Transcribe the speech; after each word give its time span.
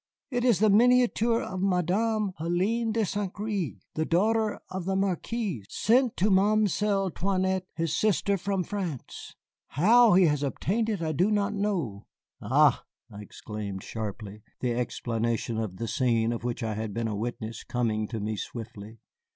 It 0.31 0.43
is 0.43 0.57
the 0.57 0.71
miniature 0.71 1.41
of 1.43 1.61
Mademoiselle 1.61 2.33
Hélène 2.39 2.91
de 2.91 3.05
Saint 3.05 3.31
Gré, 3.31 3.77
the 3.93 4.03
daughter 4.03 4.59
of 4.71 4.85
the 4.85 4.95
Marquis, 4.95 5.63
sent 5.69 6.17
to 6.17 6.31
Mamselle 6.31 7.11
'Toinette, 7.11 7.67
his 7.75 7.95
sister, 7.95 8.35
from 8.35 8.63
France. 8.63 9.35
How 9.67 10.13
he 10.15 10.25
has 10.25 10.41
obtained 10.41 10.89
it 10.89 11.03
I 11.03 11.11
know 11.11 11.49
not." 11.51 12.03
"Ah!" 12.41 12.83
I 13.11 13.21
exclaimed 13.21 13.83
sharply, 13.83 14.41
the 14.59 14.71
explanation 14.73 15.59
of 15.59 15.77
the 15.77 15.87
scene 15.87 16.31
of 16.33 16.43
which 16.43 16.63
I 16.63 16.73
had 16.73 16.95
been 16.95 17.07
a 17.07 17.15
witness 17.15 17.63
coming 17.63 18.07
to 18.07 18.19
me 18.19 18.37
swiftly. 18.37 19.01